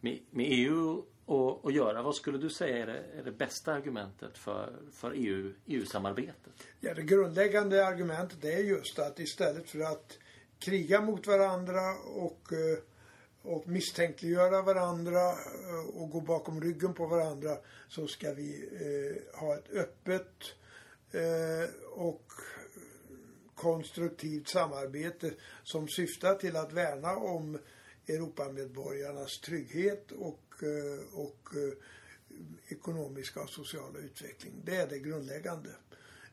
[0.01, 2.03] med, med EU att, att göra.
[2.03, 6.67] Vad skulle du säga är det, är det bästa argumentet för, för EU, EU-samarbetet?
[6.81, 10.19] Ja, det grundläggande argumentet är just att istället för att
[10.59, 11.81] kriga mot varandra
[12.15, 12.79] och eh,
[13.47, 17.57] och misstänkliggöra varandra eh, och gå bakom ryggen på varandra
[17.89, 20.55] så ska vi eh, ha ett öppet
[21.13, 22.33] eh, och
[23.55, 27.59] konstruktivt samarbete som syftar till att värna om
[28.09, 31.73] Europamedborgarnas trygghet och, eh, och eh,
[32.69, 34.63] ekonomiska och sociala utveckling.
[34.65, 35.71] Det är det grundläggande.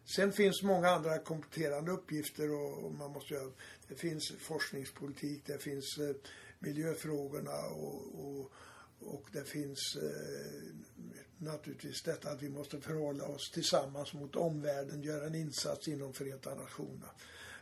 [0.06, 3.52] Sen finns många andra kompletterande uppgifter och, och man måste göra,
[3.88, 6.16] det finns forskningspolitik, det finns eh,
[6.64, 8.52] miljöfrågorna och, och,
[9.00, 10.94] och det finns eh,
[11.38, 16.56] naturligtvis detta att vi måste förhålla oss tillsammans mot omvärlden, göra en insats inom Förenta
[16.56, 17.10] Nationerna.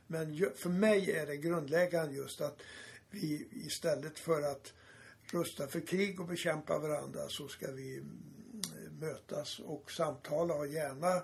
[0.08, 2.62] Men för mig är det grundläggande just att
[3.10, 4.74] vi istället för att
[5.32, 11.16] rusta för krig och bekämpa varandra så ska vi eh, mötas och samtala och gärna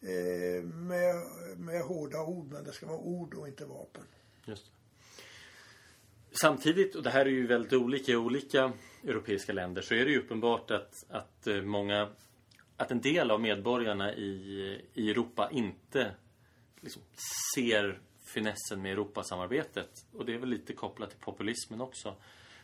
[0.00, 1.14] eh, med,
[1.56, 4.04] med hårda ord men det ska vara ord och inte vapen.
[4.44, 4.81] Just det.
[6.40, 8.72] Samtidigt, och det här är ju väldigt olika i olika
[9.04, 12.08] europeiska länder, så är det ju uppenbart att, att eh, många
[12.76, 16.14] att en del av medborgarna i, i Europa inte
[16.80, 17.02] liksom,
[17.54, 20.06] ser finessen med Europasamarbetet.
[20.12, 22.16] Och det är väl lite kopplat till populismen också.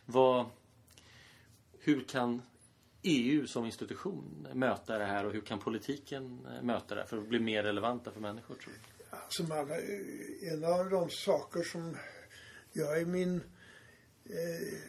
[0.05, 0.45] Vad,
[1.79, 2.41] hur kan
[3.01, 7.17] EU som institution möta det här och hur kan politiken eh, möta det här för
[7.17, 9.03] att bli mer relevanta för människor tror du?
[9.09, 11.97] Alltså, eh, en av de saker som
[12.73, 13.58] jag i min eh,
[14.29, 14.79] Eh,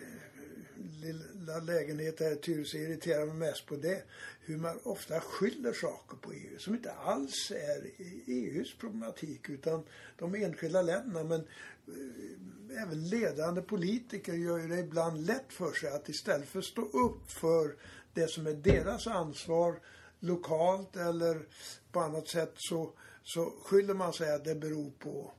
[1.02, 4.02] lilla lägenhet här i Tyresö irriterar mig mest på det.
[4.40, 7.90] Hur man ofta skyller saker på EU som inte alls är
[8.26, 9.82] EUs e problematik utan
[10.18, 11.24] de enskilda länderna.
[11.24, 16.58] Men eh, även ledande politiker gör ju det ibland lätt för sig att istället för
[16.58, 17.76] att stå upp för
[18.14, 19.80] det som är deras ansvar
[20.20, 21.46] lokalt eller
[21.92, 25.32] på annat sätt så, så skyller man sig att det beror på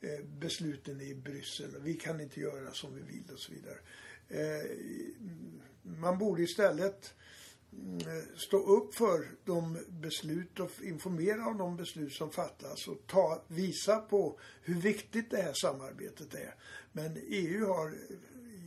[0.00, 1.76] Eh, besluten i Bryssel.
[1.80, 3.78] Vi kan inte göra som vi vill och så vidare.
[4.28, 4.70] Eh,
[5.82, 7.14] man borde istället
[7.72, 13.06] mm, eh, stå upp för de beslut och informera om de beslut som fattas och
[13.06, 16.54] ta, visa på hur viktigt det här samarbetet är.
[16.92, 17.94] Men EU har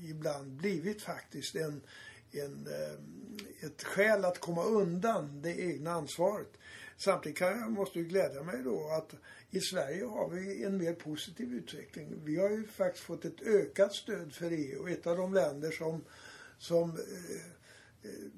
[0.10, 1.82] ibland blivit faktiskt en,
[2.32, 2.68] en,
[3.60, 6.58] ett skäl att komma undan det egna ansvaret.
[6.98, 9.14] Samtidigt kan jag, måste jag glädja mig då att
[9.52, 12.22] i Sverige har vi en mer positiv utveckling.
[12.26, 15.72] Vi har ju faktiskt fått ett ökat stöd för EU och ett av de länder
[15.72, 16.04] som,
[16.58, 17.36] som eh,
[18.04, 18.32] eh,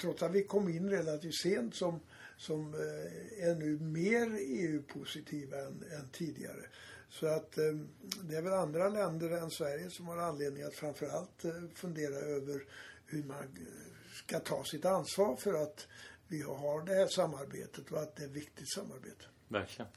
[0.00, 2.00] trots att vi kom in relativt sent som,
[2.36, 6.66] som eh, är nu mer EU-positiva än, än tidigare.
[7.08, 7.74] Så att eh,
[8.22, 12.64] det är väl andra länder än Sverige som har anledning att framförallt eh, fundera över
[13.06, 15.86] hur man eh, ska ta sitt ansvar för att
[16.28, 19.24] vi har det här samarbetet och att det är ett viktigt samarbete.
[19.48, 19.90] Verkligen.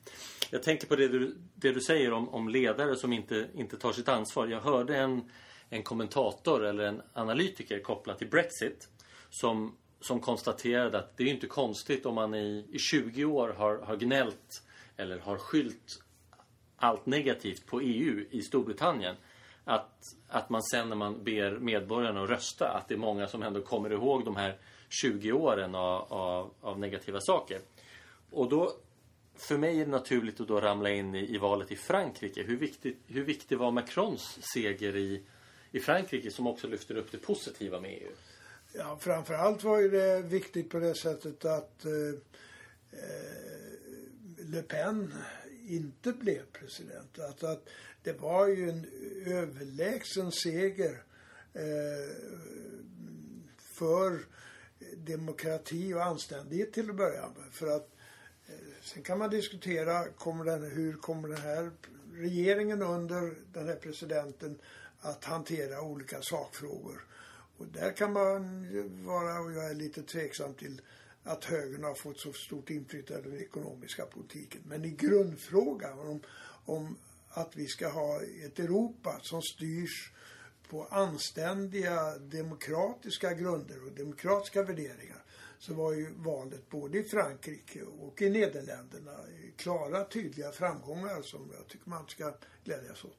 [0.51, 3.91] Jag tänker på det du, det du säger om, om ledare som inte, inte tar
[3.91, 4.47] sitt ansvar.
[4.47, 5.31] Jag hörde en,
[5.69, 8.89] en kommentator eller en analytiker kopplat till Brexit
[9.29, 13.77] som, som konstaterade att det är inte konstigt om man i, i 20 år har,
[13.77, 14.63] har gnällt
[14.97, 16.03] eller har skylt
[16.77, 19.15] allt negativt på EU i Storbritannien.
[19.63, 23.43] Att, att man sen när man ber medborgarna att rösta, att det är många som
[23.43, 24.57] ändå kommer ihåg de här
[25.01, 27.59] 20 åren av, av, av negativa saker.
[28.31, 28.71] Och då,
[29.37, 32.43] för mig är det naturligt att då ramla in i, i valet i Frankrike.
[32.43, 35.23] Hur, viktigt, hur viktig var Macrons seger i,
[35.71, 38.11] i Frankrike som också lyfter upp det positiva med EU?
[38.73, 41.91] Ja, framförallt var ju det viktigt på det sättet att eh,
[42.91, 45.13] eh, Le Pen
[45.67, 47.19] inte blev president.
[47.19, 47.69] Att, att
[48.03, 48.85] det var ju en
[49.25, 51.03] överlägsen seger
[51.53, 52.15] eh,
[53.59, 54.19] för
[54.97, 57.53] demokrati och anständighet till att börja med.
[57.53, 57.96] För att
[58.87, 61.71] sen kan man diskutera kommer den, hur kommer den här
[62.13, 64.59] regeringen under den här presidenten
[64.99, 67.05] att hantera olika sakfrågor.
[67.57, 68.65] Och där kan man
[69.05, 70.81] vara, och jag är lite tveksam till
[71.23, 74.61] att högern har fått så stort inflytande över den ekonomiska politiken.
[74.65, 76.21] Men i grundfrågan om,
[76.65, 76.97] om
[77.29, 80.11] att vi ska ha ett Europa som styrs
[80.69, 85.23] på anständiga demokratiska grunder och demokratiska värderingar
[85.59, 89.11] så var ju valet både i Frankrike och i Nederländerna
[89.55, 92.33] klara, tydliga framgångar som jag tycker man ska
[92.63, 93.17] glädjas åt.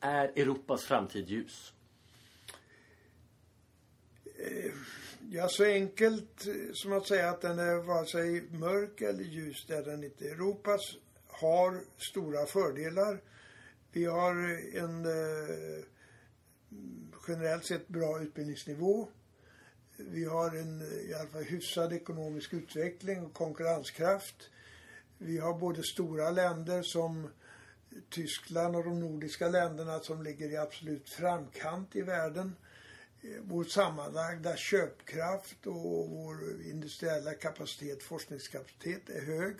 [0.00, 1.72] Är Europas framtid ljus?
[4.38, 4.72] Eh,
[5.30, 9.82] ja, så enkelt som att säga att den är vare sig mörk eller ljus, är
[9.82, 10.28] den inte.
[10.28, 10.80] Europas
[11.26, 13.22] har stora fördelar.
[13.92, 14.34] Vi har
[14.76, 15.84] en eh,
[17.28, 19.08] generellt sett bra utbildningsnivå.
[19.96, 24.50] Vi har en i alla fall hyfsad ekonomisk utveckling och konkurrenskraft.
[25.18, 27.28] Vi har både stora länder som
[28.10, 32.56] Tyskland och de nordiska länderna som ligger i absolut framkant i världen.
[33.22, 39.56] Eh, vår sammanlagda köpkraft och vår industriella kapacitet, forskningskapacitet är hög.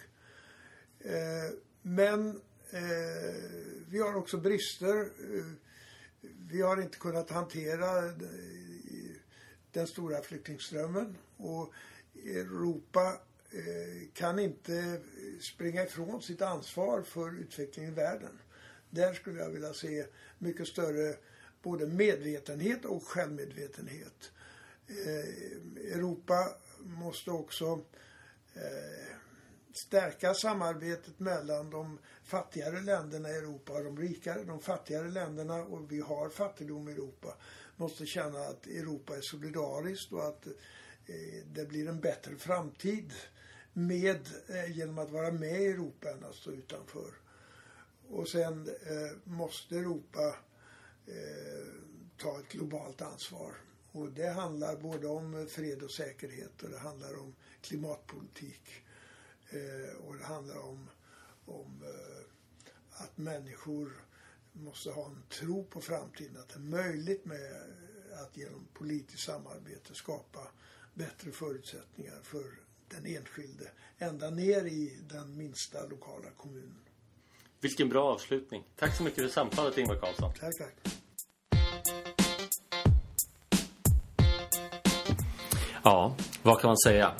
[1.00, 3.34] Eh, men eh,
[3.88, 5.08] vi har också brister.
[6.50, 8.02] Vi har inte kunnat hantera
[9.76, 11.72] den stora flyktingströmmen och
[12.24, 13.20] Europa
[13.50, 18.38] eh, kan inte eh, springa ifrån sitt ansvar för utvecklingen i världen.
[18.90, 20.06] Där skulle jag vilja se
[20.38, 21.14] mycket större
[21.62, 24.32] både medvetenhet och självmedvetenhet.
[24.88, 26.48] Eh, Europa
[26.78, 27.80] måste också
[29.72, 34.44] stärka samarbetet mellan de fattigare länderna i Europa och de rikare.
[34.44, 37.36] De fattigare länderna, och vi har fattigdom i Europa,
[37.76, 43.12] måste känna att Europa är solidariskt och att eh, det blir en bättre framtid
[43.72, 47.14] med, eh, genom att vara med i Europa än att stå utanför.
[48.08, 50.36] Och sen eh, måste Europa
[51.06, 51.66] eh,
[52.16, 53.54] ta ett globalt ansvar.
[53.92, 58.70] Och det handlar både om fred och säkerhet och det handlar om klimatpolitik.
[59.50, 60.90] Eh, och det handlar om,
[61.46, 62.24] om eh,
[62.90, 64.05] att människor
[64.64, 66.36] måste ha en tro på framtiden.
[66.36, 67.52] Att det är möjligt med
[68.22, 70.40] att genom politiskt samarbete skapa
[70.94, 72.44] bättre förutsättningar för
[72.88, 73.70] den enskilde.
[73.98, 76.80] Ända ner i den minsta lokala kommunen.
[77.60, 78.64] Vilken bra avslutning.
[78.76, 80.32] Tack så mycket för samtalet Ingvar Carlsson.
[80.40, 80.96] Tack, tack.
[85.84, 87.14] Ja, vad kan man säga?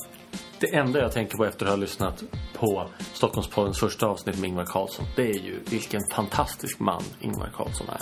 [0.59, 2.23] Det enda jag tänker på efter att ha lyssnat
[2.59, 7.89] på Stockholmspoddens första avsnitt med Ingvar Carlsson det är ju vilken fantastisk man Ingvar Carlsson
[7.89, 8.01] är.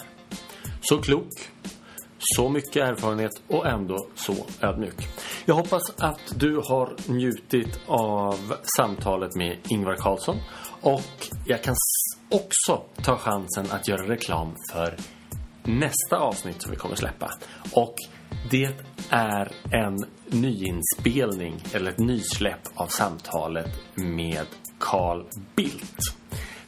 [0.81, 1.29] Så klok,
[2.19, 5.07] så mycket erfarenhet och ändå så ödmjuk.
[5.45, 10.37] Jag hoppas att du har njutit av samtalet med Ingvar Carlsson
[10.81, 11.75] och jag kan
[12.29, 14.97] också ta chansen att göra reklam för
[15.63, 17.31] nästa avsnitt som vi kommer släppa.
[17.71, 17.95] Och
[18.49, 18.69] det
[19.09, 19.97] är en
[20.29, 24.45] nyinspelning eller ett nysläpp av samtalet med
[24.79, 25.25] Carl
[25.55, 25.99] Bildt.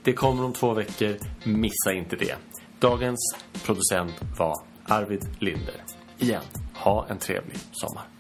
[0.04, 2.36] Det kommer om två veckor, missa inte det.
[2.80, 5.84] Dagens producent var Arvid Linder.
[6.18, 6.44] Igen,
[6.74, 8.17] ha en trevlig sommar.